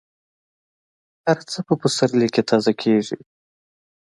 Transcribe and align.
هر 1.27 1.37
څه 1.51 1.59
په 1.67 1.73
پسرلي 1.81 2.27
کې 2.33 2.41
تازه 2.49 2.73
کېږي. 2.81 3.17